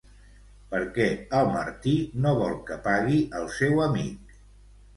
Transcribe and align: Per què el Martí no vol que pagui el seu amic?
Per 0.71 0.79
què 0.95 1.05
el 1.41 1.49
Martí 1.57 1.93
no 2.25 2.33
vol 2.41 2.57
que 2.73 2.81
pagui 2.89 3.21
el 3.43 3.49
seu 3.61 3.87
amic? 3.87 4.37